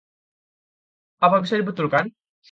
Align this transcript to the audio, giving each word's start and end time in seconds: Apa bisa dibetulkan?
Apa 1.25 1.37
bisa 1.45 1.59
dibetulkan? 1.61 2.05